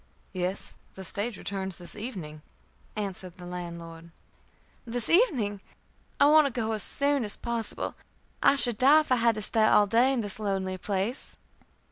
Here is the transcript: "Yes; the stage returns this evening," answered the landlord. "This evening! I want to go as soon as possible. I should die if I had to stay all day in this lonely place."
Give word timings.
"Yes; 0.33 0.73
the 0.95 1.03
stage 1.03 1.37
returns 1.37 1.75
this 1.75 1.95
evening," 1.95 2.41
answered 2.95 3.37
the 3.37 3.45
landlord. 3.45 4.09
"This 4.83 5.09
evening! 5.11 5.61
I 6.19 6.25
want 6.25 6.47
to 6.47 6.49
go 6.51 6.71
as 6.71 6.81
soon 6.81 7.23
as 7.23 7.35
possible. 7.35 7.93
I 8.41 8.55
should 8.55 8.79
die 8.79 9.01
if 9.01 9.11
I 9.11 9.17
had 9.17 9.35
to 9.35 9.43
stay 9.43 9.63
all 9.65 9.85
day 9.85 10.11
in 10.11 10.21
this 10.21 10.39
lonely 10.39 10.79
place." 10.79 11.37